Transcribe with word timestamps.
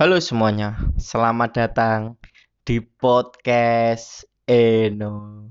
Halo 0.00 0.16
semuanya, 0.16 0.80
selamat 0.96 1.50
datang 1.60 2.16
di 2.64 2.80
podcast 2.80 4.24
Eno. 4.48 5.44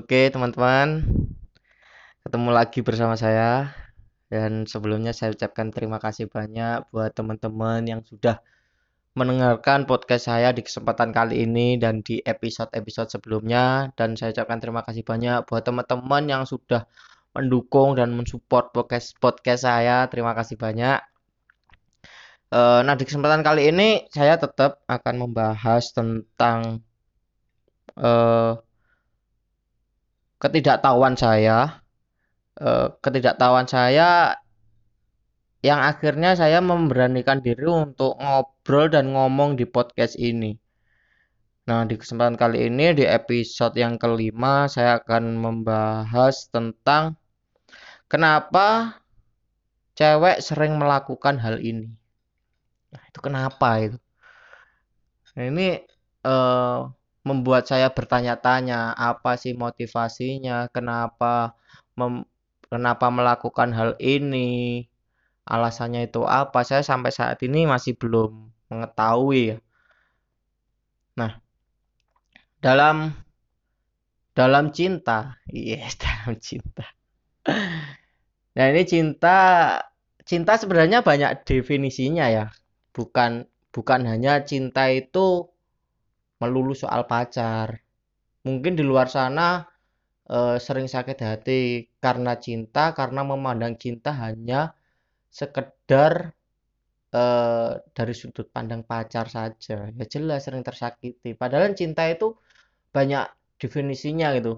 Oke 0.00 0.32
teman-teman, 0.32 1.04
ketemu 2.24 2.48
lagi 2.56 2.80
bersama 2.80 3.20
saya. 3.20 3.76
Dan 4.32 4.64
sebelumnya 4.64 5.12
saya 5.12 5.36
ucapkan 5.36 5.68
terima 5.68 6.00
kasih 6.00 6.24
banyak 6.24 6.88
buat 6.88 7.12
teman-teman 7.12 7.84
yang 7.84 8.00
sudah 8.00 8.40
mendengarkan 9.12 9.84
podcast 9.84 10.32
saya 10.32 10.56
di 10.56 10.64
kesempatan 10.64 11.12
kali 11.12 11.44
ini 11.44 11.76
dan 11.76 12.00
di 12.00 12.16
episode-episode 12.24 13.12
sebelumnya. 13.12 13.92
Dan 13.92 14.16
saya 14.16 14.32
ucapkan 14.32 14.56
terima 14.56 14.80
kasih 14.88 15.04
banyak 15.04 15.44
buat 15.44 15.68
teman-teman 15.68 16.24
yang 16.32 16.42
sudah 16.48 16.88
mendukung 17.36 17.92
dan 17.92 18.16
mensupport 18.16 18.72
podcast 18.72 19.20
podcast 19.20 19.68
saya. 19.68 20.08
Terima 20.08 20.32
kasih 20.32 20.56
banyak. 20.56 20.96
Eh, 22.48 22.80
nah 22.88 22.96
di 22.96 23.04
kesempatan 23.04 23.44
kali 23.44 23.68
ini 23.68 24.08
saya 24.08 24.40
tetap 24.40 24.80
akan 24.88 25.28
membahas 25.28 25.92
tentang 25.92 26.80
eh, 28.00 28.69
ketidaktahuan 30.40 31.14
saya 31.20 31.84
eh, 32.56 32.88
ketidaktahuan 33.04 33.68
saya 33.68 34.40
yang 35.60 35.80
akhirnya 35.84 36.32
saya 36.32 36.64
memberanikan 36.64 37.44
diri 37.44 37.68
untuk 37.68 38.16
ngobrol 38.16 38.88
dan 38.88 39.12
ngomong 39.12 39.60
di 39.60 39.68
podcast 39.68 40.16
ini. 40.16 40.56
Nah, 41.68 41.84
di 41.84 42.00
kesempatan 42.00 42.40
kali 42.40 42.72
ini 42.72 42.96
di 42.96 43.04
episode 43.04 43.76
yang 43.76 44.00
kelima 44.00 44.64
saya 44.72 45.04
akan 45.04 45.36
membahas 45.36 46.48
tentang 46.48 47.20
kenapa 48.08 48.96
cewek 50.00 50.40
sering 50.40 50.80
melakukan 50.80 51.36
hal 51.36 51.60
ini. 51.60 51.92
Nah, 52.90 53.02
itu 53.04 53.20
kenapa 53.20 53.68
itu? 53.84 53.98
Nah, 55.36 55.44
ini 55.44 55.68
eh, 56.24 56.80
membuat 57.28 57.62
saya 57.70 57.88
bertanya-tanya 57.96 58.80
apa 59.10 59.30
sih 59.42 59.52
motivasinya, 59.64 60.56
kenapa 60.74 61.34
mem- 61.98 62.28
kenapa 62.72 63.06
melakukan 63.18 63.70
hal 63.78 63.90
ini, 64.00 64.50
alasannya 65.54 66.00
itu 66.08 66.20
apa? 66.40 66.60
Saya 66.68 66.82
sampai 66.90 67.12
saat 67.18 67.38
ini 67.46 67.60
masih 67.72 67.92
belum 68.00 68.30
mengetahui. 68.70 69.44
Nah, 71.16 71.40
dalam 72.62 73.12
dalam 74.38 74.66
cinta, 74.76 75.18
yes, 75.68 75.94
dalam 76.02 76.34
cinta. 76.46 76.84
Nah, 78.56 78.66
ini 78.72 78.82
cinta 78.92 79.36
cinta 80.30 80.52
sebenarnya 80.62 80.98
banyak 81.08 81.30
definisinya 81.48 82.26
ya. 82.36 82.44
Bukan 82.96 83.46
bukan 83.74 84.00
hanya 84.10 84.42
cinta 84.50 84.90
itu 84.90 85.26
melulu 86.40 86.72
soal 86.82 87.02
pacar. 87.12 87.68
Mungkin 88.46 88.72
di 88.78 88.84
luar 88.90 89.08
sana 89.16 89.48
eh, 90.36 90.56
sering 90.66 90.88
sakit 90.94 91.18
hati 91.28 91.60
karena 92.04 92.32
cinta, 92.46 92.84
karena 92.98 93.22
memandang 93.32 93.74
cinta 93.84 94.10
hanya 94.24 94.60
sekedar 95.40 96.14
eh, 97.20 97.72
dari 97.96 98.14
sudut 98.20 98.46
pandang 98.54 98.82
pacar 98.90 99.26
saja. 99.36 99.78
Ya 99.98 100.04
jelas 100.14 100.40
sering 100.46 100.62
tersakiti. 100.68 101.30
Padahal 101.40 101.72
cinta 101.80 102.02
itu 102.14 102.26
banyak 102.96 103.24
definisinya 103.62 104.28
gitu. 104.38 104.52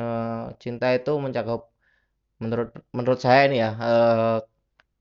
Eh, 0.00 0.44
cinta 0.62 0.86
itu 0.98 1.12
mencakup 1.24 1.60
menurut 2.42 2.70
menurut 2.96 3.20
saya 3.26 3.40
ini 3.48 3.56
ya 3.64 3.70
eh, 3.90 4.38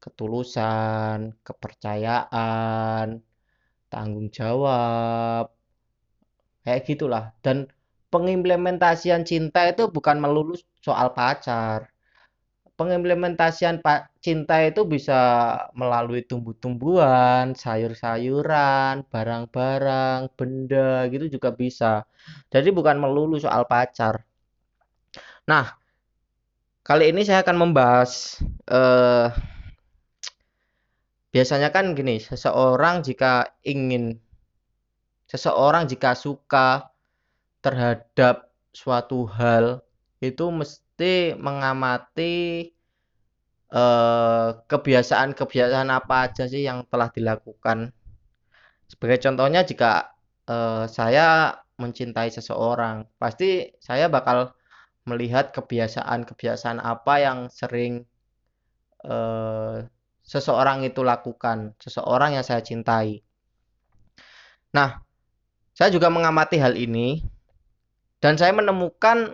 ketulusan, 0.03 1.19
kepercayaan, 1.47 3.07
tanggung 3.91 4.27
jawab, 4.39 5.45
kayak 6.63 6.83
gitulah 6.87 7.35
dan 7.45 7.67
pengimplementasian 8.13 9.21
cinta 9.27 9.67
itu 9.69 9.89
bukan 9.89 10.17
melulu 10.23 10.55
soal 10.81 11.11
pacar 11.11 11.93
pengimplementasian 12.73 13.79
cinta 14.17 14.55
itu 14.65 14.81
bisa 14.83 15.21
melalui 15.77 16.25
tumbuh-tumbuhan, 16.25 17.53
sayur-sayuran, 17.53 19.05
barang-barang, 19.07 20.33
benda 20.33 21.05
gitu 21.13 21.37
juga 21.37 21.53
bisa. 21.53 22.03
Jadi 22.49 22.73
bukan 22.73 22.97
melulu 22.97 23.37
soal 23.37 23.69
pacar. 23.69 24.25
Nah, 25.45 25.65
kali 26.81 27.13
ini 27.13 27.21
saya 27.27 27.45
akan 27.45 27.57
membahas 27.61 28.41
eh, 28.67 29.27
biasanya 31.33 31.69
kan 31.69 31.93
gini, 31.93 32.17
seseorang 32.21 33.05
jika 33.05 33.53
ingin 33.65 34.17
seseorang 35.33 35.89
jika 35.89 36.13
suka 36.13 36.93
terhadap 37.65 38.53
suatu 38.69 39.25
hal 39.25 39.81
itu 40.21 40.45
mesti 40.53 41.33
mengamati 41.33 42.69
eh, 43.73 44.49
kebiasaan-kebiasaan 44.69 45.89
apa 45.89 46.29
aja 46.29 46.45
sih 46.45 46.61
yang 46.69 46.85
telah 46.85 47.09
dilakukan. 47.09 47.89
Sebagai 48.85 49.17
contohnya 49.25 49.65
jika 49.65 50.13
eh, 50.45 50.85
saya 50.85 51.57
mencintai 51.81 52.29
seseorang, 52.29 53.09
pasti 53.17 53.73
saya 53.81 54.05
bakal 54.13 54.53
melihat 55.09 55.49
kebiasaan-kebiasaan 55.49 56.77
apa 56.77 57.13
yang 57.19 57.49
sering 57.49 58.05
eh, 59.01 59.77
seseorang 60.23 60.85
itu 60.87 61.01
lakukan, 61.01 61.73
seseorang 61.81 62.37
yang 62.39 62.45
saya 62.45 62.61
cintai. 62.63 63.19
Nah, 64.73 65.02
saya 65.73 65.89
juga 65.89 66.09
mengamati 66.13 66.61
hal 66.61 66.77
ini 66.77 67.25
dan 68.21 68.37
saya 68.37 68.53
menemukan 68.53 69.33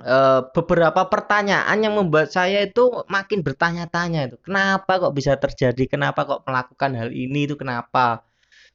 e, 0.00 0.18
beberapa 0.56 1.04
pertanyaan 1.06 1.78
yang 1.84 1.94
membuat 1.94 2.32
saya 2.32 2.64
itu 2.64 3.04
makin 3.06 3.44
bertanya-tanya 3.44 4.32
itu. 4.32 4.36
Kenapa 4.40 4.98
kok 4.98 5.12
bisa 5.12 5.36
terjadi? 5.36 5.84
Kenapa 5.84 6.24
kok 6.24 6.42
melakukan 6.48 6.96
hal 6.96 7.12
ini 7.12 7.44
itu 7.44 7.54
kenapa? 7.60 8.24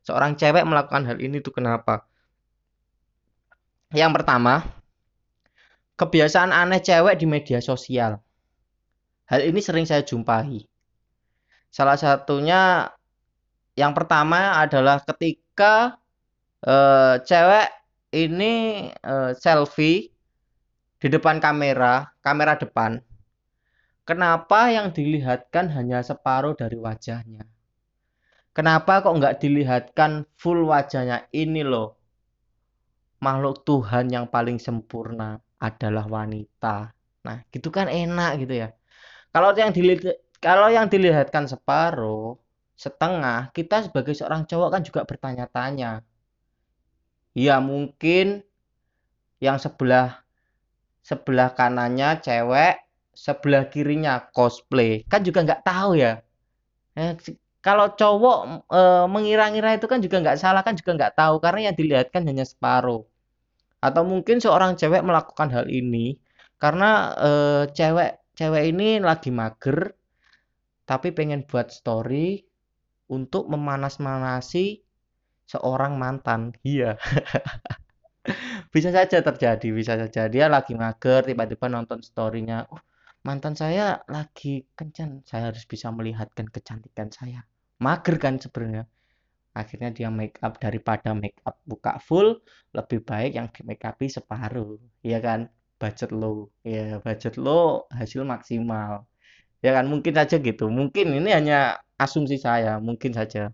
Seorang 0.06 0.38
cewek 0.38 0.64
melakukan 0.64 1.04
hal 1.04 1.18
ini 1.20 1.42
itu 1.42 1.50
kenapa? 1.50 2.06
Yang 3.92 4.22
pertama, 4.22 4.64
kebiasaan 5.98 6.54
aneh 6.54 6.80
cewek 6.80 7.18
di 7.18 7.26
media 7.26 7.60
sosial. 7.60 8.22
Hal 9.28 9.44
ini 9.44 9.60
sering 9.60 9.84
saya 9.84 10.06
jumpai. 10.06 10.64
Salah 11.68 12.00
satunya 12.00 12.88
yang 13.76 13.92
pertama 13.92 14.56
adalah 14.64 15.04
ketika 15.04 16.00
uh, 16.68 17.16
cewek 17.24 17.68
ini 18.12 18.88
uh, 19.08 19.32
selfie 19.32 20.12
di 21.00 21.08
depan 21.08 21.40
kamera, 21.40 22.12
kamera 22.20 22.60
depan. 22.60 23.00
Kenapa 24.08 24.72
yang 24.72 24.96
dilihatkan 24.96 25.68
hanya 25.76 26.00
separuh 26.00 26.56
dari 26.56 26.80
wajahnya? 26.80 27.44
Kenapa 28.56 29.04
kok 29.04 29.14
nggak 29.14 29.38
dilihatkan 29.44 30.26
full 30.40 30.66
wajahnya? 30.66 31.28
Ini 31.30 31.62
loh, 31.68 32.00
makhluk 33.22 33.68
Tuhan 33.68 34.10
yang 34.10 34.32
paling 34.32 34.58
sempurna 34.58 35.38
adalah 35.60 36.08
wanita. 36.08 36.96
Nah, 37.28 37.38
gitu 37.52 37.68
kan 37.70 37.92
enak 37.92 38.48
gitu 38.48 38.64
ya. 38.64 38.70
Kalau 39.36 39.52
yang 39.54 39.76
dilihat 39.76 40.24
kalau 40.40 40.72
yang 40.72 40.88
dilihatkan 40.88 41.46
separuh, 41.52 42.40
setengah, 42.80 43.52
kita 43.52 43.92
sebagai 43.92 44.16
seorang 44.16 44.48
cowok 44.48 44.70
kan 44.72 44.82
juga 44.82 45.02
bertanya-tanya 45.04 46.02
ya 47.38 47.62
mungkin 47.62 48.42
yang 49.38 49.62
sebelah 49.62 50.26
sebelah 51.06 51.54
kanannya 51.54 52.18
cewek 52.26 52.82
sebelah 53.14 53.70
kirinya 53.70 54.26
cosplay. 54.34 55.06
Kan 55.06 55.22
juga 55.22 55.46
nggak 55.46 55.62
tahu 55.62 56.02
ya. 56.02 56.22
Eh, 56.98 57.14
kalau 57.62 57.94
cowok 57.94 58.38
e, 58.70 58.82
mengira-ngira 59.06 59.78
itu 59.78 59.86
kan 59.86 60.02
juga 60.02 60.18
nggak 60.22 60.40
salah 60.42 60.62
kan 60.66 60.74
juga 60.74 60.98
nggak 60.98 61.14
tahu. 61.14 61.36
Karena 61.38 61.70
yang 61.70 61.76
dilihatkan 61.78 62.26
hanya 62.26 62.46
separuh. 62.46 63.06
Atau 63.82 64.04
mungkin 64.06 64.42
seorang 64.42 64.74
cewek 64.74 65.06
melakukan 65.06 65.54
hal 65.54 65.70
ini 65.70 66.18
karena 66.58 67.14
e, 67.18 67.32
cewek 67.78 68.18
cewek 68.34 68.64
ini 68.74 68.98
lagi 69.02 69.30
mager 69.30 69.94
tapi 70.90 71.14
pengen 71.14 71.46
buat 71.46 71.70
story 71.70 72.42
untuk 73.14 73.46
memanas-manasi 73.52 74.87
seorang 75.48 75.96
mantan. 75.96 76.54
Iya. 76.62 77.00
bisa 78.74 78.90
saja 78.92 79.24
terjadi 79.24 79.68
bisa 79.72 79.94
saja. 79.96 80.28
Dia 80.28 80.52
lagi 80.52 80.76
mager 80.76 81.24
tiba-tiba 81.24 81.72
nonton 81.72 82.04
storynya. 82.04 82.68
Oh 82.70 82.82
mantan 83.24 83.56
saya 83.56 84.04
lagi 84.12 84.68
kencan. 84.78 85.24
Saya 85.24 85.50
harus 85.52 85.64
bisa 85.64 85.88
melihatkan 85.90 86.48
kecantikan 86.52 87.10
saya. 87.10 87.48
Mager 87.80 88.16
kan 88.20 88.36
sebenarnya. 88.38 88.86
Akhirnya 89.58 89.90
dia 89.90 90.10
make 90.14 90.38
up 90.46 90.62
daripada 90.62 91.18
make 91.18 91.40
up 91.42 91.58
buka 91.66 91.98
full 91.98 92.46
lebih 92.78 93.02
baik 93.02 93.32
yang 93.34 93.48
di 93.50 93.66
make 93.66 93.82
up 93.88 93.98
separuh. 93.98 94.78
Ya 95.02 95.18
kan? 95.24 95.50
Budget 95.78 96.10
lo 96.10 96.50
ya 96.66 96.98
budget 97.02 97.38
lo 97.38 97.86
hasil 97.94 98.22
maksimal. 98.28 99.08
Ya 99.66 99.74
kan? 99.74 99.90
Mungkin 99.90 100.14
saja 100.14 100.38
gitu. 100.38 100.70
Mungkin 100.70 101.16
ini 101.18 101.30
hanya 101.34 101.82
asumsi 101.98 102.38
saya. 102.38 102.78
Mungkin 102.78 103.14
saja 103.18 103.50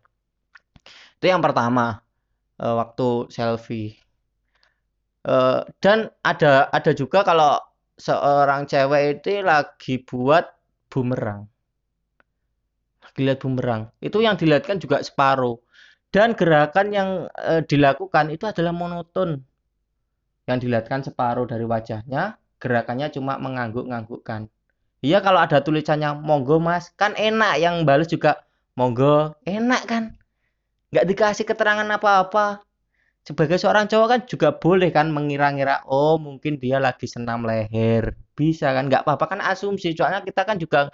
itu 1.24 1.32
yang 1.32 1.40
pertama 1.40 2.04
uh, 2.60 2.76
waktu 2.84 3.32
selfie. 3.32 3.96
Uh, 5.24 5.64
dan 5.80 6.12
ada 6.20 6.68
ada 6.76 6.92
juga 6.92 7.24
kalau 7.24 7.56
seorang 7.96 8.68
cewek 8.68 9.24
itu 9.24 9.40
lagi 9.40 10.04
buat 10.04 10.52
bumerang. 10.92 11.48
Lagi 13.08 13.24
lihat 13.24 13.40
bumerang. 13.40 13.88
Itu 14.04 14.20
yang 14.20 14.36
dilihatkan 14.36 14.84
juga 14.84 15.00
separuh. 15.00 15.64
Dan 16.12 16.36
gerakan 16.36 16.92
yang 16.92 17.10
uh, 17.40 17.64
dilakukan 17.64 18.28
itu 18.28 18.44
adalah 18.44 18.76
monoton. 18.76 19.48
Yang 20.44 20.68
dilihatkan 20.68 21.08
separuh 21.08 21.48
dari 21.48 21.64
wajahnya 21.64 22.36
gerakannya 22.60 23.08
cuma 23.16 23.40
mengangguk-nganggukkan 23.40 24.52
iya 25.04 25.20
kalau 25.20 25.40
ada 25.40 25.64
tulisannya 25.64 26.20
monggo 26.20 26.60
mas. 26.60 26.92
Kan 27.00 27.16
enak 27.16 27.64
yang 27.64 27.88
balas 27.88 28.12
juga 28.12 28.44
monggo. 28.76 29.40
Enak 29.48 29.88
kan 29.88 30.04
nggak 30.94 31.06
dikasih 31.10 31.46
keterangan 31.50 31.90
apa-apa. 31.90 32.62
Sebagai 33.24 33.58
seorang 33.58 33.90
cowok 33.90 34.08
kan 34.12 34.22
juga 34.30 34.50
boleh 34.54 34.92
kan 34.94 35.08
mengira-ngira 35.10 35.82
oh 35.90 36.22
mungkin 36.22 36.62
dia 36.62 36.78
lagi 36.78 37.10
senam 37.10 37.48
leher. 37.50 38.14
Bisa 38.38 38.70
kan 38.76 38.92
nggak 38.92 39.08
apa-apa 39.08 39.26
kan 39.34 39.40
asumsi. 39.42 39.98
Soalnya 39.98 40.22
kita 40.22 40.46
kan 40.46 40.62
juga 40.62 40.94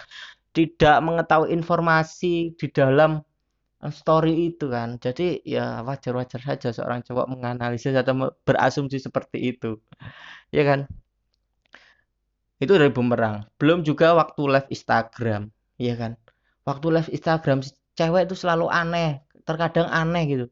tidak 0.56 0.96
mengetahui 1.04 1.52
informasi 1.52 2.56
di 2.56 2.66
dalam 2.72 3.20
story 3.88 4.54
itu 4.54 4.72
kan. 4.72 4.96
Jadi 4.96 5.44
ya 5.44 5.84
wajar-wajar 5.84 6.40
saja 6.40 6.68
seorang 6.72 7.04
cowok 7.04 7.26
menganalisis 7.28 7.92
atau 7.92 8.32
berasumsi 8.46 8.96
seperti 9.02 9.56
itu. 9.56 9.76
Ya 10.54 10.64
kan? 10.64 10.88
Itu 12.62 12.76
dari 12.76 12.92
bumerang. 12.92 13.48
Belum 13.60 13.84
juga 13.84 14.16
waktu 14.16 14.42
live 14.48 14.68
Instagram. 14.72 15.50
Ya 15.80 15.96
kan? 15.96 16.16
Waktu 16.68 16.86
live 16.92 17.10
Instagram 17.10 17.64
cewek 17.98 18.28
itu 18.28 18.36
selalu 18.36 18.68
aneh 18.68 19.24
terkadang 19.42 19.88
aneh 19.88 20.22
gitu 20.28 20.46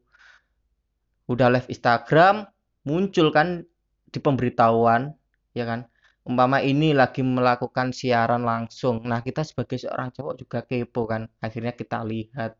udah 1.28 1.52
live 1.52 1.68
Instagram 1.68 2.48
muncul 2.88 3.28
kan 3.30 3.64
di 4.08 4.18
pemberitahuan 4.18 5.12
ya 5.52 5.68
kan 5.68 5.84
umpama 6.24 6.60
ini 6.60 6.92
lagi 6.92 7.20
melakukan 7.20 7.92
siaran 7.92 8.44
langsung 8.44 9.04
nah 9.04 9.20
kita 9.20 9.44
sebagai 9.44 9.80
seorang 9.80 10.12
cowok 10.12 10.34
juga 10.40 10.58
kepo 10.64 11.04
kan 11.08 11.28
akhirnya 11.40 11.72
kita 11.76 12.00
lihat 12.04 12.56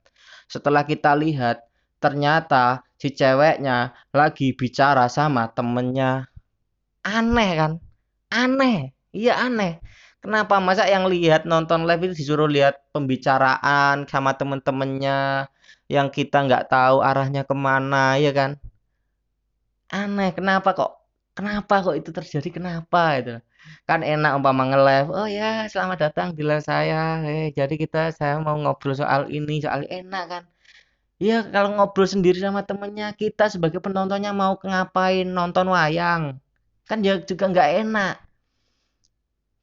setelah 0.49 0.83
kita 0.85 1.13
lihat, 1.15 1.65
ternyata 2.03 2.83
si 2.97 3.13
ceweknya 3.13 3.95
lagi 4.15 4.57
bicara 4.57 5.07
sama 5.11 5.51
temennya. 5.53 6.27
Aneh 7.05 7.51
kan? 7.57 7.73
Aneh. 8.33 8.93
Iya 9.13 9.41
aneh. 9.49 9.81
Kenapa 10.19 10.59
masa 10.59 10.85
yang 10.91 11.07
lihat 11.07 11.47
nonton 11.47 11.87
live 11.87 12.11
itu 12.11 12.15
disuruh 12.25 12.51
lihat 12.51 12.91
pembicaraan 12.91 14.05
sama 14.11 14.35
temen-temennya 14.35 15.47
yang 15.95 16.09
kita 16.17 16.37
nggak 16.47 16.65
tahu 16.73 16.97
arahnya 17.09 17.43
ke 17.49 17.55
mana, 17.67 18.21
ya 18.25 18.31
kan? 18.39 18.51
Aneh. 19.89 20.31
Kenapa 20.37 20.69
kok? 20.79 20.91
Kenapa 21.37 21.75
kok 21.85 21.97
itu 22.01 22.11
terjadi? 22.17 22.49
Kenapa 22.57 23.01
itu? 23.21 23.35
kan 23.89 24.01
enak 24.05 24.33
umpama 24.39 24.63
nge-live 24.71 25.09
oh 25.13 25.29
ya 25.29 25.67
selamat 25.73 25.99
datang 26.09 26.29
di 26.37 26.43
live 26.49 26.65
saya 26.65 27.25
eh 27.25 27.49
jadi 27.59 27.75
kita 27.83 27.99
saya 28.19 28.35
mau 28.41 28.57
ngobrol 28.63 28.95
soal 28.97 29.29
ini 29.33 29.61
soal 29.65 29.85
enak 29.89 30.25
kan 30.33 30.45
Iya 31.19 31.51
kalau 31.51 31.75
ngobrol 31.75 32.07
sendiri 32.07 32.39
sama 32.39 32.63
temennya 32.63 33.11
kita 33.11 33.51
sebagai 33.51 33.83
penontonnya 33.83 34.31
mau 34.31 34.55
ngapain 34.63 35.27
nonton 35.27 35.67
wayang 35.75 36.39
kan 36.89 36.99
ya 37.07 37.19
juga 37.31 37.45
nggak 37.51 37.69
enak 37.83 38.15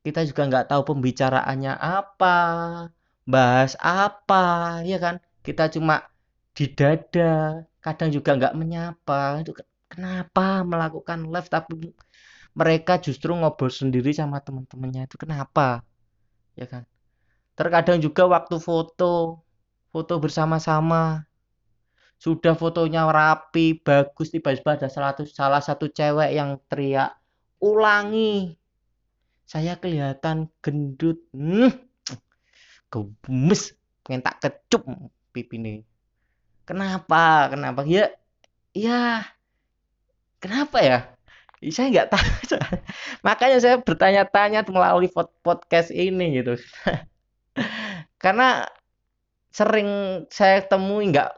kita 0.05 0.21
juga 0.29 0.41
nggak 0.49 0.65
tahu 0.69 0.81
pembicaraannya 0.89 1.73
apa 1.79 2.35
bahas 3.25 3.73
apa 3.79 4.43
ya 4.89 4.97
kan 5.01 5.15
kita 5.45 5.71
cuma 5.73 6.05
di 6.55 6.71
dada 6.71 7.61
kadang 7.83 8.09
juga 8.15 8.31
nggak 8.39 8.55
menyapa. 8.55 9.43
Itu 9.43 9.51
kenapa 9.91 10.63
melakukan 10.63 11.27
live? 11.27 11.49
Tapi 11.51 11.91
mereka 12.55 12.97
justru 13.03 13.35
ngobrol 13.35 13.69
sendiri 13.69 14.15
sama 14.15 14.39
teman-temannya. 14.39 15.05
Itu 15.05 15.19
kenapa? 15.19 15.83
Ya 16.55 16.65
kan? 16.65 16.87
Terkadang 17.59 17.99
juga 17.99 18.23
waktu 18.31 18.55
foto 18.63 19.43
foto 19.91 20.13
bersama-sama. 20.23 21.27
Sudah 22.15 22.55
fotonya 22.55 23.03
rapi 23.11 23.83
bagus 23.83 24.31
tiba-tiba 24.31 24.79
ada 24.79 24.87
salah 24.87 25.11
satu, 25.11 25.23
salah 25.27 25.61
satu 25.61 25.85
cewek 25.91 26.31
yang 26.31 26.55
teriak 26.71 27.19
ulangi! 27.59 28.55
Saya 29.43 29.75
kelihatan 29.75 30.47
gendut. 30.63 31.19
Hmm, 31.35 31.75
gemes. 32.87 33.75
Pengen 34.01 34.23
tak 34.23 34.39
kecup 34.41 34.87
pipi 35.35 35.59
nih 35.59 35.83
kenapa? 36.65 37.49
Kenapa? 37.53 37.81
Ya 37.85 38.11
ya 38.75 39.23
kenapa 40.41 40.77
ya? 40.81 40.99
Saya 41.71 41.87
nggak 41.89 42.09
tahu. 42.13 42.27
Makanya 43.25 43.57
saya 43.57 43.75
bertanya-tanya 43.81 44.67
melalui 44.69 45.09
podcast 45.41 45.89
ini 45.89 46.41
gitu. 46.43 46.59
Karena 48.23 48.67
sering 49.55 50.23
saya 50.27 50.59
temui 50.67 51.15
nggak 51.15 51.31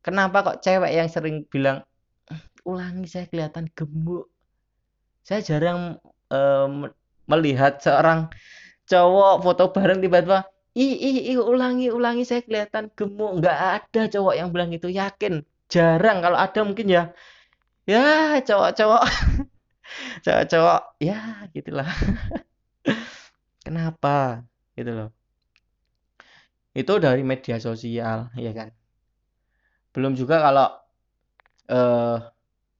kenapa 0.00 0.40
kok 0.40 0.60
cewek 0.64 0.88
yang 0.88 1.12
sering 1.12 1.44
bilang 1.52 1.84
ulangi 2.64 3.06
saya 3.10 3.26
kelihatan 3.28 3.68
gemuk. 3.74 4.30
Saya 5.22 5.44
jarang 5.44 6.00
um, 6.32 6.90
melihat 7.30 7.78
seorang 7.78 8.30
cowok 8.90 9.34
foto 9.46 9.64
bareng 9.70 10.02
tiba-tiba 10.02 10.51
ih 10.76 10.94
ih 11.08 11.16
ih 11.32 11.38
ulangi 11.40 11.92
ulangi 11.92 12.22
saya 12.28 12.40
kelihatan 12.46 12.88
gemuk. 12.98 13.30
Nggak 13.40 13.58
ada 13.76 14.00
cowok 14.12 14.34
yang 14.38 14.48
bilang 14.54 14.70
itu 14.76 14.88
yakin? 14.88 15.44
Jarang. 15.72 16.18
Kalau 16.24 16.38
ada 16.38 16.60
mungkin 16.64 16.86
ya 16.88 17.02
ya 17.88 18.40
cowok-cowok. 18.46 19.02
Cowok-cowok 20.24 20.80
ya 21.02 21.48
gitulah. 21.54 21.88
Kenapa? 23.64 24.44
Gitu 24.76 24.90
loh. 24.92 25.10
Itu 26.72 26.96
dari 27.04 27.22
media 27.22 27.56
sosial 27.60 28.32
ya 28.36 28.52
kan? 28.56 28.68
Belum 29.92 30.16
juga 30.16 30.40
kalau 30.40 30.66
eh, 31.70 32.16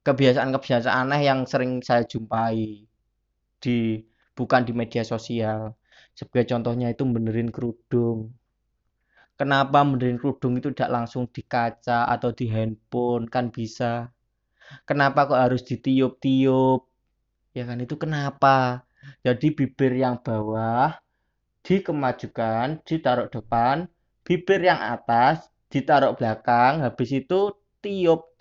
kebiasaan-kebiasaan 0.03 1.07
aneh 1.09 1.21
yang 1.29 1.45
sering 1.47 1.79
saya 1.85 2.03
jumpai 2.03 2.83
di 3.63 3.77
bukan 4.37 4.61
di 4.67 4.73
media 4.75 5.03
sosial 5.07 5.77
sebagai 6.19 6.45
contohnya 6.51 6.87
itu 6.93 7.03
benerin 7.15 7.49
kerudung 7.55 8.19
kenapa 9.39 9.79
benerin 9.89 10.17
kerudung 10.21 10.53
itu 10.59 10.69
tidak 10.73 10.91
langsung 10.97 11.23
di 11.35 11.41
kaca 11.53 11.99
atau 12.13 12.29
di 12.39 12.45
handphone 12.55 13.25
kan 13.33 13.45
bisa 13.57 14.09
Kenapa 14.89 15.19
kok 15.29 15.41
harus 15.45 15.61
ditiup-tiup? 15.69 16.81
Ya 17.57 17.63
kan 17.69 17.79
itu 17.85 17.95
kenapa? 18.03 18.83
Jadi 19.25 19.47
bibir 19.57 19.93
yang 20.03 20.15
bawah 20.25 20.97
dikemajukan, 21.67 22.67
ditaruh 22.87 23.29
depan, 23.35 23.77
bibir 24.27 24.61
yang 24.69 24.81
atas 24.95 25.47
ditaruh 25.73 26.13
belakang, 26.19 26.73
habis 26.85 27.09
itu 27.21 27.53
tiup. 27.85 28.32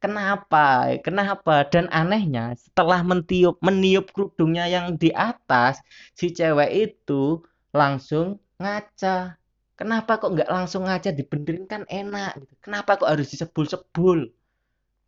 Kenapa? 0.00 0.96
Kenapa? 1.04 1.68
Dan 1.68 1.84
anehnya 1.92 2.56
setelah 2.56 3.04
mentiup 3.04 3.60
meniup 3.60 4.08
kerudungnya 4.16 4.64
yang 4.64 4.96
di 4.96 5.12
atas, 5.12 5.84
si 6.16 6.32
cewek 6.32 6.72
itu 6.72 7.44
langsung 7.76 8.40
ngaca. 8.56 9.36
Kenapa 9.76 10.16
kok 10.16 10.32
nggak 10.32 10.48
langsung 10.48 10.88
ngaca 10.88 11.12
dibenerin 11.12 11.68
kan 11.68 11.84
enak 11.88 12.40
gitu. 12.40 12.54
Kenapa 12.64 12.96
kok 12.96 13.12
harus 13.12 13.28
disebul-sebul? 13.28 14.32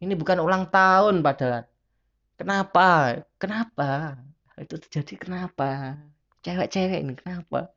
Ini 0.05 0.13
bukan 0.13 0.45
ulang 0.45 0.69
tahun 0.69 1.25
padahal. 1.25 1.65
Kenapa? 2.37 3.21
Kenapa? 3.41 4.21
Itu 4.61 4.77
terjadi 4.77 5.15
kenapa? 5.17 5.97
Cewek-cewek 6.45 7.01
ini 7.01 7.15
kenapa? 7.17 7.73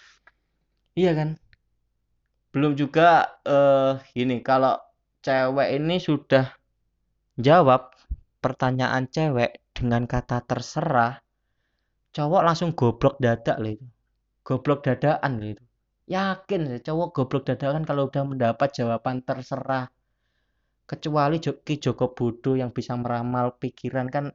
iya 1.00 1.12
kan? 1.12 1.36
Belum 2.52 2.72
juga 2.78 3.28
uh, 3.44 4.00
ini 4.16 4.40
kalau 4.40 4.78
cewek 5.24 5.68
ini 5.80 5.96
sudah 5.96 6.52
jawab 7.40 7.96
pertanyaan 8.44 9.08
cewek 9.08 9.64
dengan 9.72 10.04
kata 10.04 10.44
terserah, 10.44 11.24
cowok 12.12 12.42
langsung 12.44 12.76
goblok 12.76 13.16
dadak 13.16 13.56
loh 13.56 13.72
itu. 13.72 13.86
Goblok 14.44 14.84
dadakan 14.84 15.32
loh 15.40 15.50
itu. 15.56 15.64
Yakin 16.04 16.84
cowok 16.84 17.08
goblok 17.16 17.48
dadakan 17.48 17.88
kalau 17.88 18.12
udah 18.12 18.22
mendapat 18.28 18.68
jawaban 18.76 19.24
terserah 19.24 19.88
kecuali 20.84 21.40
Ki 21.40 21.80
Joko 21.80 22.12
Bodo 22.12 22.60
yang 22.60 22.68
bisa 22.68 22.92
meramal 22.92 23.56
pikiran 23.56 24.12
kan 24.12 24.28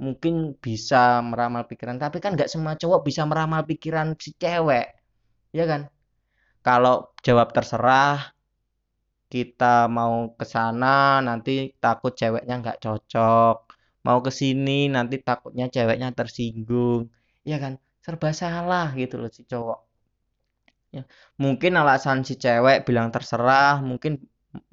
mungkin 0.00 0.56
bisa 0.56 1.20
meramal 1.20 1.68
pikiran 1.68 2.00
tapi 2.00 2.24
kan 2.24 2.32
nggak 2.32 2.48
semua 2.48 2.72
cowok 2.72 3.04
bisa 3.04 3.28
meramal 3.28 3.68
pikiran 3.68 4.16
si 4.16 4.32
cewek 4.32 4.96
ya 5.52 5.68
kan 5.68 5.92
kalau 6.64 7.12
jawab 7.20 7.52
terserah 7.52 8.32
kita 9.32 9.64
mau 9.98 10.14
ke 10.38 10.44
sana 10.54 11.22
nanti 11.28 11.50
takut 11.84 12.12
ceweknya 12.20 12.54
nggak 12.62 12.78
cocok. 12.84 13.56
Mau 14.06 14.18
ke 14.26 14.30
sini 14.40 14.70
nanti 14.96 15.16
takutnya 15.28 15.64
ceweknya 15.74 16.08
tersinggung. 16.18 17.02
Ya 17.50 17.56
kan? 17.62 17.72
Serba 18.04 18.30
salah 18.42 18.86
gitu 19.00 19.14
loh 19.22 19.30
si 19.36 19.42
cowok. 19.50 19.78
Ya 20.96 21.02
mungkin 21.42 21.72
alasan 21.80 22.18
si 22.28 22.34
cewek 22.42 22.82
bilang 22.86 23.08
terserah 23.14 23.78
mungkin 23.90 24.12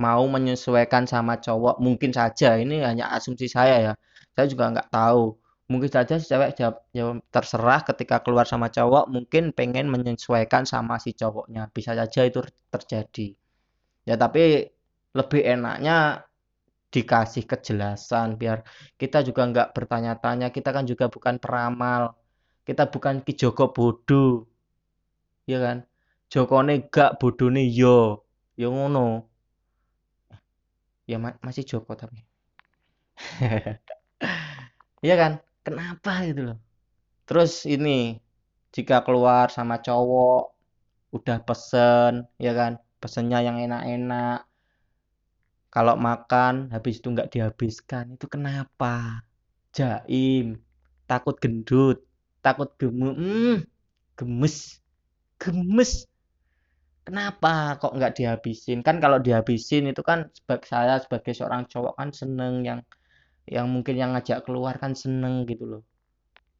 mau 0.01 0.23
menyesuaikan 0.25 1.05
sama 1.05 1.33
cowok 1.45 1.75
mungkin 1.85 2.11
saja. 2.19 2.57
Ini 2.63 2.75
hanya 2.89 3.05
asumsi 3.15 3.45
saya 3.57 3.75
ya. 3.87 3.93
Saya 4.35 4.47
juga 4.49 4.65
nggak 4.73 4.89
tahu. 4.89 5.37
Mungkin 5.71 5.91
saja 5.91 6.13
si 6.17 6.25
cewek 6.31 6.57
jawab, 6.57 6.75
jawab 6.97 7.17
terserah 7.33 7.81
ketika 7.89 8.15
keluar 8.25 8.45
sama 8.49 8.67
cowok 8.73 9.05
mungkin 9.13 9.43
pengen 9.57 9.85
menyesuaikan 9.93 10.63
sama 10.65 10.95
si 11.03 11.11
cowoknya. 11.13 11.69
Bisa 11.75 11.91
saja 11.93 12.21
itu 12.25 12.41
terjadi 12.73 13.37
ya 14.07 14.15
tapi 14.23 14.39
lebih 15.17 15.41
enaknya 15.53 15.93
dikasih 16.93 17.43
kejelasan 17.51 18.27
biar 18.41 18.57
kita 19.01 19.17
juga 19.27 19.41
nggak 19.51 19.67
bertanya-tanya. 19.75 20.47
Kita 20.55 20.69
kan 20.75 20.85
juga 20.91 21.05
bukan 21.15 21.35
peramal. 21.43 22.15
Kita 22.67 22.83
bukan 22.93 23.15
ki 23.25 23.33
Joko 23.41 23.63
bodoh 23.75 24.47
ya 25.51 25.57
kan? 25.65 25.77
Jokone 26.31 26.73
gak 26.91 27.11
bodone 27.19 27.63
yo. 27.79 28.27
Yo 28.59 28.67
ngono. 28.75 29.31
Ya 31.09 31.17
ma 31.23 31.29
masih 31.45 31.63
Joko 31.71 31.91
tapi. 32.01 32.19
Iya 35.03 35.15
kan? 35.21 35.31
Kenapa 35.65 36.11
gitu 36.27 36.41
loh? 36.47 36.57
Terus 37.27 37.51
ini 37.67 38.19
jika 38.75 38.95
keluar 39.05 39.47
sama 39.57 39.75
cowok 39.85 40.41
udah 41.15 41.37
pesen 41.47 42.13
ya 42.45 42.51
kan 42.59 42.73
pesennya 43.01 43.39
yang 43.47 43.57
enak-enak. 43.65 44.47
Kalau 45.73 45.95
makan 45.99 46.53
habis 46.73 46.99
itu 46.99 47.07
nggak 47.13 47.29
dihabiskan. 47.33 48.15
Itu 48.15 48.25
kenapa? 48.31 49.21
Jaim. 49.75 50.57
Takut 51.09 51.35
gendut. 51.43 51.97
Takut 52.45 52.69
gemuk. 52.79 53.13
Hmm, 53.19 53.55
gemes. 54.17 54.81
Gemes. 55.41 55.91
Kenapa 57.07 57.79
kok 57.79 57.95
nggak 57.95 58.19
dihabisin? 58.19 58.83
Kan 58.83 58.99
kalau 59.03 59.19
dihabisin 59.23 59.87
itu 59.91 60.03
kan 60.03 60.27
sebagai 60.35 60.67
saya 60.67 60.99
sebagai 60.99 61.31
seorang 61.31 61.63
cowok 61.71 61.93
kan 61.95 62.09
seneng 62.11 62.67
yang 62.67 62.79
yang 63.47 63.71
mungkin 63.71 63.95
yang 63.95 64.11
ngajak 64.11 64.43
keluar 64.43 64.75
kan 64.75 64.91
seneng 64.91 65.47
gitu 65.47 65.63
loh. 65.71 65.81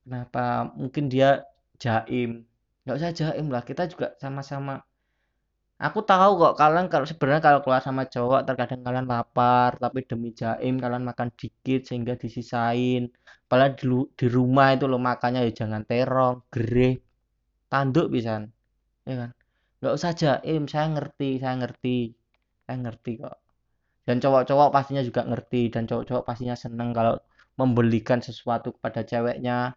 Kenapa? 0.08 0.72
Mungkin 0.79 1.12
dia 1.12 1.44
jaim. 1.84 2.48
Nggak 2.88 2.96
usah 2.96 3.12
jaim 3.12 3.48
lah. 3.51 3.63
Kita 3.67 3.84
juga 3.91 4.15
sama-sama 4.24 4.79
aku 5.86 6.00
tahu 6.10 6.31
kok 6.41 6.53
kalian 6.62 6.88
kalau 6.93 7.05
sebenarnya 7.12 7.41
kalau 7.48 7.60
keluar 7.63 7.81
sama 7.88 8.03
cowok 8.13 8.41
terkadang 8.48 8.81
kalian 8.86 9.05
lapar 9.13 9.72
tapi 9.84 10.00
demi 10.10 10.29
jaim 10.39 10.74
kalian 10.84 11.03
makan 11.10 11.29
dikit 11.39 11.79
sehingga 11.88 12.13
disisain. 12.24 13.01
Padahal 13.50 13.72
di, 13.79 13.86
di 14.19 14.27
rumah 14.38 14.67
itu 14.75 14.86
loh 14.91 15.00
makannya 15.10 15.39
ya 15.48 15.51
jangan 15.62 15.81
terong 15.89 16.36
gereh 16.53 16.93
tanduk 17.72 18.05
bisa 18.15 18.31
ya 19.10 19.15
kan? 19.22 19.31
Nggak 19.79 19.93
usah 19.98 20.12
jaim 20.22 20.62
saya 20.72 20.88
ngerti 20.96 21.29
saya 21.41 21.55
ngerti 21.62 21.98
saya 22.65 22.77
ngerti 22.84 23.12
kok. 23.24 23.36
Dan 24.07 24.15
cowok-cowok 24.24 24.69
pastinya 24.75 25.03
juga 25.10 25.22
ngerti 25.29 25.62
dan 25.74 25.84
cowok-cowok 25.89 26.24
pastinya 26.29 26.55
seneng 26.63 26.89
kalau 26.98 27.13
membelikan 27.60 28.19
sesuatu 28.27 28.67
kepada 28.75 29.01
ceweknya 29.03 29.75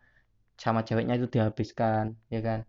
sama 0.63 0.81
ceweknya 0.87 1.15
itu 1.19 1.27
dihabiskan 1.35 2.05
ya 2.29 2.41
kan 2.45 2.61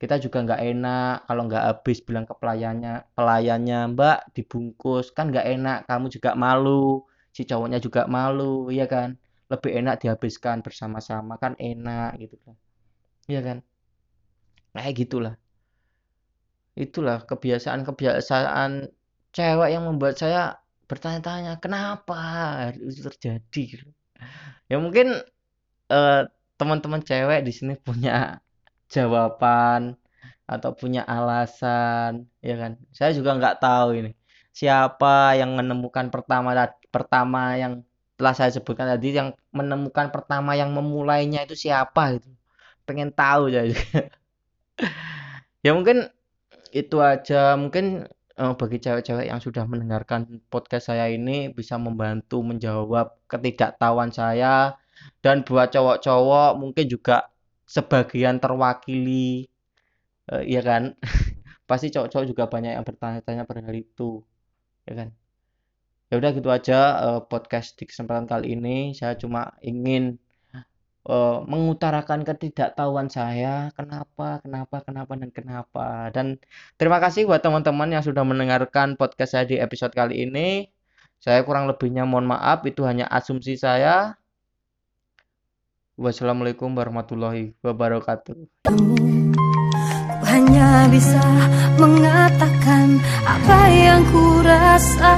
kita 0.00 0.16
juga 0.24 0.38
nggak 0.46 0.62
enak 0.72 1.14
kalau 1.28 1.42
nggak 1.44 1.64
habis 1.68 1.98
bilang 2.00 2.24
ke 2.24 2.34
pelayannya 2.40 3.04
pelayannya 3.12 3.78
mbak 3.92 4.32
dibungkus. 4.32 5.12
Kan 5.16 5.28
nggak 5.28 5.46
enak 5.54 5.78
kamu 5.88 6.06
juga 6.08 6.30
malu 6.32 7.04
si 7.36 7.44
cowoknya 7.44 7.78
juga 7.84 8.08
malu 8.08 8.72
ya 8.72 8.88
kan? 8.88 9.20
Lebih 9.52 9.70
enak 9.84 9.94
dihabiskan 10.00 10.64
bersama-sama 10.64 11.36
kan 11.36 11.52
enak 11.60 12.16
gitu 12.16 12.36
kan. 12.40 12.56
Ya 13.28 13.40
kan? 13.44 13.60
Kayak 14.72 14.94
gitulah. 14.96 15.34
Itulah 16.80 17.18
kebiasaan-kebiasaan 17.28 18.70
cewek 19.36 19.68
yang 19.68 19.84
membuat 19.84 20.16
saya 20.16 20.56
bertanya-tanya 20.88 21.60
kenapa 21.60 22.18
itu 22.72 23.04
terjadi? 23.04 23.64
Ya 24.70 24.76
mungkin 24.80 25.20
eh, 25.92 26.22
teman-teman 26.56 27.04
cewek 27.04 27.44
di 27.44 27.52
sini 27.52 27.74
punya 27.76 28.40
jawaban 28.90 29.94
atau 30.44 30.70
punya 30.74 31.02
alasan 31.06 32.26
ya 32.42 32.54
kan? 32.60 32.72
Saya 32.90 33.10
juga 33.16 33.38
nggak 33.38 33.56
tahu 33.62 33.88
ini. 34.00 34.10
Siapa 34.50 35.38
yang 35.40 35.54
menemukan 35.58 36.10
pertama 36.10 36.50
pertama 36.90 37.54
yang 37.56 37.72
telah 38.18 38.34
saya 38.36 38.50
sebutkan 38.52 38.90
tadi 38.90 39.16
yang 39.16 39.32
menemukan 39.54 40.12
pertama 40.12 40.52
yang 40.58 40.74
memulainya 40.76 41.46
itu 41.48 41.56
siapa 41.56 42.20
itu 42.20 42.28
pengen 42.84 43.08
tahu 43.14 43.48
ya 43.48 43.64
ya 45.64 45.70
mungkin 45.72 46.10
itu 46.74 46.96
aja. 47.02 47.54
Mungkin 47.58 48.06
uh, 48.38 48.54
bagi 48.56 48.78
cewek-cewek 48.82 49.26
yang 49.28 49.40
sudah 49.42 49.66
mendengarkan 49.66 50.40
podcast 50.48 50.90
saya 50.90 51.10
ini 51.10 51.50
bisa 51.50 51.76
membantu 51.76 52.42
menjawab 52.42 53.14
ketidaktahuan 53.30 54.10
saya. 54.14 54.78
Dan 55.24 55.48
buat 55.48 55.72
cowok-cowok 55.72 56.60
mungkin 56.60 56.84
juga 56.84 57.29
sebagian 57.70 58.42
terwakili 58.42 59.46
uh, 60.34 60.42
ya 60.42 60.58
kan? 60.66 60.98
Pasti 61.70 61.94
cowok-cowok 61.94 62.26
juga 62.26 62.44
banyak 62.50 62.74
yang 62.74 62.82
bertanya-tanya 62.82 63.46
pada 63.46 63.62
hal 63.62 63.76
itu 63.78 64.26
ya 64.90 65.06
kan? 65.06 65.08
Ya 66.10 66.18
udah 66.18 66.30
gitu 66.34 66.50
aja 66.50 66.78
uh, 66.98 67.20
podcast 67.22 67.78
di 67.78 67.86
kesempatan 67.86 68.26
kali 68.26 68.58
ini. 68.58 68.90
Saya 68.98 69.14
cuma 69.14 69.54
ingin 69.62 70.18
uh, 71.06 71.46
mengutarakan 71.46 72.26
ketidaktahuan 72.26 73.06
saya 73.06 73.70
kenapa 73.78 74.42
kenapa 74.42 74.82
kenapa 74.82 75.12
dan 75.14 75.30
kenapa. 75.30 76.10
Dan 76.10 76.42
terima 76.74 76.98
kasih 76.98 77.30
buat 77.30 77.38
teman-teman 77.38 77.94
yang 77.94 78.02
sudah 78.02 78.26
mendengarkan 78.26 78.98
podcast 78.98 79.38
saya 79.38 79.46
di 79.46 79.62
episode 79.62 79.94
kali 79.94 80.26
ini. 80.26 80.66
Saya 81.22 81.46
kurang 81.46 81.70
lebihnya 81.70 82.02
mohon 82.02 82.26
maaf 82.26 82.64
itu 82.66 82.82
hanya 82.82 83.06
asumsi 83.06 83.54
saya 83.54 84.19
wassalamualaikum 85.98 86.70
warahmatullahi 86.74 87.54
wabarakatuh. 87.62 88.36
Hanya 90.26 90.86
bisa 90.90 91.22
mengatakan 91.78 93.02
apa 93.26 93.60
yang 93.70 94.02
ku 94.10 94.42
rasa 94.46 95.12